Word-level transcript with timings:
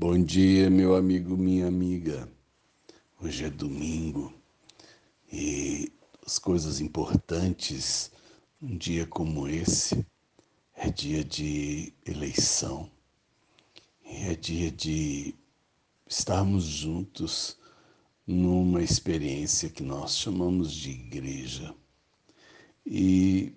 Bom 0.00 0.22
dia, 0.22 0.70
meu 0.70 0.94
amigo, 0.94 1.36
minha 1.36 1.66
amiga. 1.66 2.30
Hoje 3.20 3.46
é 3.46 3.50
domingo 3.50 4.32
e 5.32 5.90
as 6.24 6.38
coisas 6.38 6.80
importantes, 6.80 8.12
um 8.62 8.76
dia 8.76 9.04
como 9.08 9.48
esse, 9.48 10.06
é 10.76 10.88
dia 10.88 11.24
de 11.24 11.92
eleição, 12.06 12.88
é 14.04 14.36
dia 14.36 14.70
de 14.70 15.34
estarmos 16.06 16.62
juntos 16.62 17.58
numa 18.24 18.80
experiência 18.84 19.68
que 19.68 19.82
nós 19.82 20.16
chamamos 20.16 20.72
de 20.72 20.90
igreja. 20.90 21.74
E 22.86 23.52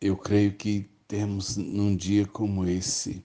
eu 0.00 0.16
creio 0.16 0.56
que 0.56 0.90
temos 1.06 1.56
num 1.56 1.94
dia 1.94 2.26
como 2.26 2.66
esse 2.66 3.24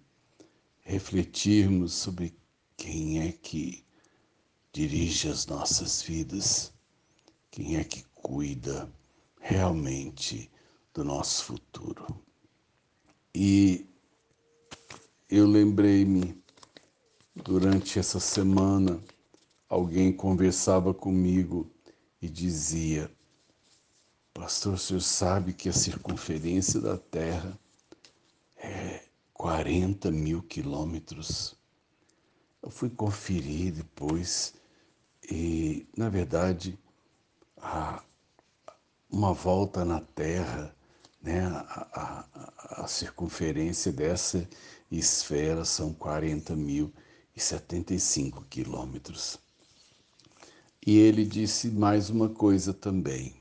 refletirmos 0.84 1.93
sobre 1.93 2.36
quem 2.77 3.21
é 3.21 3.31
que 3.31 3.85
dirige 4.71 5.30
as 5.30 5.45
nossas 5.45 6.02
vidas, 6.02 6.73
quem 7.49 7.77
é 7.77 7.84
que 7.84 8.03
cuida 8.16 8.91
realmente 9.40 10.52
do 10.93 11.04
nosso 11.04 11.45
futuro. 11.45 12.05
E 13.34 13.85
eu 15.30 15.48
lembrei-me, 15.48 16.41
durante 17.35 17.98
essa 17.98 18.20
semana, 18.20 19.04
alguém 19.68 20.12
conversava 20.12 20.93
comigo 20.93 21.71
e 22.21 22.29
dizia: 22.29 23.12
Pastor, 24.34 24.73
o 24.73 24.77
senhor 24.77 25.02
sabe 25.02 25.54
que 25.54 25.70
a 25.70 25.73
circunferência 25.73 26.79
da 26.79 26.98
Terra 26.98 27.59
é 28.57 29.04
40 29.43 30.09
mil 30.09 30.41
quilômetros. 30.41 31.53
Eu 32.61 32.70
fui 32.70 32.89
conferir 32.89 33.73
depois 33.73 34.54
e, 35.29 35.85
na 35.98 36.07
verdade, 36.07 36.79
a, 37.57 38.01
uma 39.12 39.34
volta 39.34 39.84
na 39.84 39.99
Terra, 39.99 40.73
né, 41.21 41.45
a, 41.45 42.26
a, 42.71 42.84
a 42.84 42.87
circunferência 42.87 43.91
dessa 43.91 44.48
esfera 44.90 45.65
são 45.65 45.93
40 45.93 46.55
mil 46.55 46.93
e 47.35 47.41
75 47.41 48.46
quilômetros. 48.46 49.37
E 50.87 50.98
ele 50.98 51.25
disse 51.25 51.70
mais 51.70 52.09
uma 52.09 52.29
coisa 52.29 52.73
também. 52.73 53.35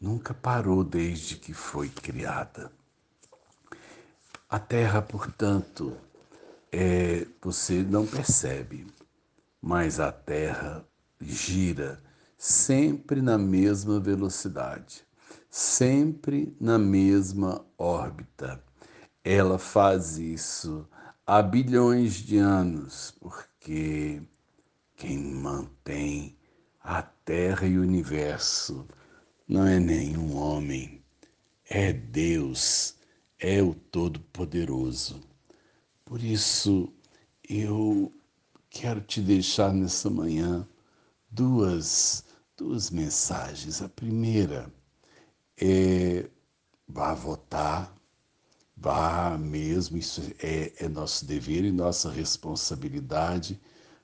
nunca 0.00 0.32
parou 0.32 0.84
desde 0.84 1.36
que 1.36 1.52
foi 1.52 1.88
criada. 1.88 2.70
A 4.48 4.58
Terra, 4.58 5.02
portanto, 5.02 5.96
é, 6.72 7.26
você 7.42 7.82
não 7.82 8.06
percebe, 8.06 8.86
mas 9.60 10.00
a 10.00 10.12
Terra 10.12 10.86
gira 11.20 12.02
sempre 12.36 13.20
na 13.20 13.36
mesma 13.36 13.98
velocidade, 13.98 15.04
sempre 15.50 16.56
na 16.60 16.78
mesma 16.78 17.64
órbita. 17.76 18.62
Ela 19.24 19.58
faz 19.58 20.16
isso 20.16 20.88
há 21.26 21.42
bilhões 21.42 22.14
de 22.14 22.38
anos, 22.38 23.14
porque 23.20 24.22
quem 24.96 25.18
mantém 25.18 26.38
a 26.82 27.02
Terra 27.02 27.66
e 27.66 27.76
o 27.76 27.82
universo 27.82 28.86
não 29.48 29.66
é 29.66 29.80
nenhum 29.80 30.36
homem, 30.36 31.02
é 31.68 31.92
Deus, 31.92 32.94
é 33.38 33.62
o 33.62 33.74
Todo-Poderoso. 33.74 35.20
Por 36.04 36.22
isso, 36.22 36.92
eu 37.48 38.12
quero 38.68 39.00
te 39.00 39.22
deixar 39.22 39.72
nessa 39.72 40.10
manhã 40.10 40.68
duas, 41.30 42.24
duas 42.56 42.90
mensagens. 42.90 43.80
A 43.80 43.88
primeira 43.88 44.72
é 45.56 46.28
vá 46.86 47.14
votar, 47.14 47.94
vá 48.76 49.36
mesmo, 49.38 49.96
isso 49.96 50.22
é, 50.42 50.72
é 50.84 50.88
nosso 50.88 51.24
dever 51.24 51.64
e 51.64 51.72
nossa 51.72 52.10
responsabilidade, 52.10 53.60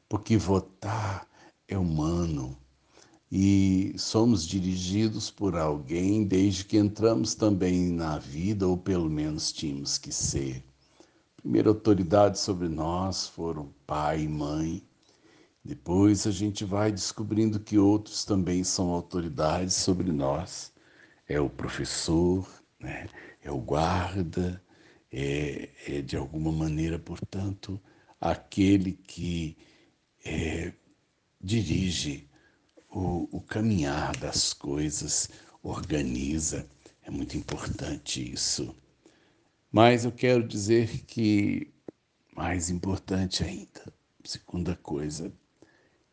porque 0.09 0.37
votar 0.37 1.29
é 1.69 1.77
humano, 1.79 2.59
e 3.31 3.95
somos 3.99 4.47
dirigidos 4.47 5.31
por 5.31 5.57
alguém 5.57 6.25
desde 6.25 6.65
que 6.65 6.77
entramos 6.77 7.35
também 7.35 7.91
na 7.91 8.19
vida, 8.19 8.67
ou 8.67 8.77
pelo 8.77 9.11
menos 9.11 9.53
tínhamos 9.53 9.99
que 9.99 10.13
ser. 10.13 10.63
Primeira 11.37 11.69
autoridade 11.69 12.39
sobre 12.39 12.69
nós 12.69 13.29
foram 13.29 13.73
pai 13.87 14.23
e 14.23 14.29
mãe. 14.29 14.83
Depois 15.65 16.27
a 16.27 16.31
gente 16.31 16.65
vai 16.65 16.93
descobrindo 16.93 17.59
que 17.59 17.79
outros 17.79 18.25
também 18.25 18.63
são 18.63 18.91
autoridades 18.91 19.75
sobre 19.75 20.13
nós. 20.13 20.73
É 21.29 21.41
o 21.41 21.49
professor, 21.49 22.47
né? 22.79 23.09
é 23.43 23.51
o 23.51 23.59
guarda, 23.59 24.63
é, 25.11 25.71
é 25.87 26.03
de 26.03 26.17
alguma 26.17 26.53
maneira, 26.53 26.99
portanto, 26.99 27.81
aquele 28.21 28.93
que 28.93 29.57
é, 30.25 30.73
dirige 31.41 32.29
o, 32.95 33.29
o 33.33 33.41
caminhar 33.41 34.17
das 34.17 34.53
coisas, 34.53 35.29
organiza. 35.63 36.69
É 37.03 37.11
muito 37.11 37.37
importante 37.37 38.33
isso. 38.33 38.75
Mas 39.71 40.05
eu 40.05 40.13
quero 40.13 40.47
dizer 40.47 41.05
que, 41.05 41.73
mais 42.35 42.71
importante 42.71 43.43
ainda, 43.43 43.93
segunda 44.23 44.77
coisa, 44.77 45.33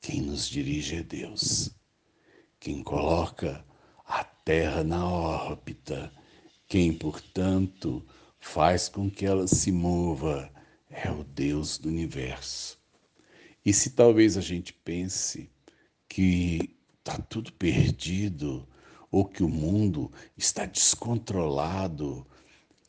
quem 0.02 0.22
nos 0.22 0.50
dirige 0.50 0.96
é 0.96 1.04
Deus. 1.04 1.70
Quem 2.60 2.84
coloca 2.84 3.64
a 4.06 4.24
terra 4.24 4.84
na 4.84 5.08
órbita, 5.08 6.12
quem, 6.68 6.92
portanto, 6.92 8.04
faz 8.40 8.90
com 8.90 9.10
que 9.10 9.26
ela 9.26 9.48
se 9.48 9.72
mova, 9.72 10.52
é 10.90 11.10
o 11.12 11.24
Deus 11.24 11.78
do 11.78 11.90
universo. 11.90 12.80
E 13.64 13.72
se 13.72 13.92
talvez 13.92 14.36
a 14.38 14.42
gente 14.42 14.74
pense 14.74 15.50
que 16.12 16.76
está 17.00 17.18
tudo 17.18 17.52
perdido 17.54 18.68
ou 19.10 19.24
que 19.24 19.42
o 19.44 19.48
mundo 19.48 20.12
está 20.38 20.66
descontrolado. 20.66 22.28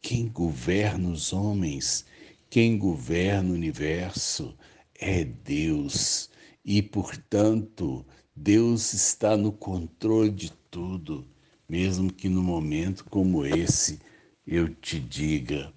Quem 0.00 0.26
governa 0.26 1.08
os 1.08 1.32
homens, 1.32 2.04
quem 2.50 2.76
governa 2.76 3.50
o 3.50 3.54
universo 3.54 4.58
é 4.96 5.22
Deus 5.22 6.28
e, 6.64 6.82
portanto, 6.82 8.04
Deus 8.34 8.92
está 8.92 9.36
no 9.36 9.52
controle 9.52 10.30
de 10.30 10.50
tudo, 10.68 11.24
mesmo 11.68 12.12
que 12.12 12.28
no 12.28 12.42
momento 12.42 13.04
como 13.04 13.46
esse 13.46 14.00
eu 14.44 14.74
te 14.74 14.98
diga: 14.98 15.72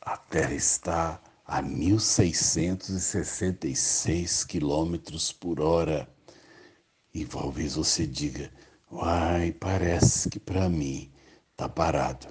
a 0.00 0.16
Terra 0.16 0.54
está 0.54 1.20
a 1.44 1.60
1666 1.60 4.44
quilômetros 4.44 5.32
por 5.32 5.60
hora 5.60 6.08
e 7.12 7.24
talvez 7.24 7.74
você 7.74 8.06
diga, 8.06 8.50
uai, 8.90 9.52
parece 9.52 10.28
que 10.30 10.38
para 10.38 10.68
mim 10.68 11.10
está 11.52 11.68
parado. 11.68 12.26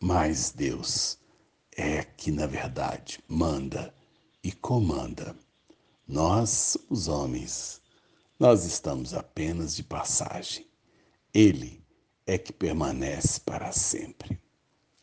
mas 0.00 0.50
Deus 0.50 1.18
é 1.76 2.04
que, 2.04 2.30
na 2.30 2.46
verdade, 2.46 3.22
manda 3.28 3.92
e 4.42 4.52
comanda. 4.52 5.36
Nós, 6.06 6.76
os 6.88 7.08
homens, 7.08 7.80
nós 8.38 8.64
estamos 8.64 9.14
apenas 9.14 9.74
de 9.74 9.82
passagem. 9.82 10.66
Ele 11.34 11.82
é 12.26 12.38
que 12.38 12.52
permanece 12.52 13.40
para 13.40 13.72
sempre. 13.72 14.40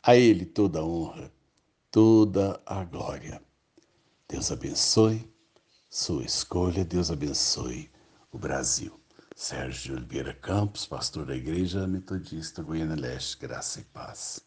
A 0.02 0.16
Ele 0.16 0.46
toda 0.46 0.80
a 0.80 0.86
honra, 0.86 1.32
toda 1.92 2.62
a 2.66 2.84
glória. 2.84 3.42
Deus 4.28 4.52
abençoe 4.52 5.28
sua 5.90 6.24
escolha, 6.24 6.84
Deus 6.84 7.12
abençoe 7.12 7.90
o 8.34 8.38
Brasil. 8.38 9.00
Sérgio 9.36 9.96
Oliveira 9.96 10.34
Campos, 10.34 10.86
pastor 10.86 11.26
da 11.26 11.36
Igreja 11.36 11.88
Metodista 11.88 12.62
Goiânia 12.64 12.96
Leste, 12.96 13.38
graça 13.38 13.80
e 13.80 13.84
paz. 13.84 14.42